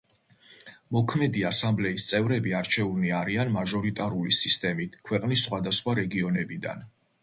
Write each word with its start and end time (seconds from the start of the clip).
მოქმედი 0.95 1.43
ასამბლეის 1.49 2.07
წევრები 2.13 2.57
არჩეულნი 2.61 3.15
არიან 3.21 3.55
მაჟორიტარული 3.61 4.37
სისტემით 4.43 5.01
ქვეყნის 5.09 5.49
სხვადასხვა 5.51 6.01
რეგიონებიდან. 6.05 6.89